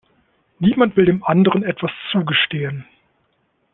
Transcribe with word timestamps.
Niemand 0.57 0.97
will 0.97 1.05
dem 1.05 1.23
anderen 1.23 1.61
etwas 1.61 1.91
zugestehen. 2.11 2.85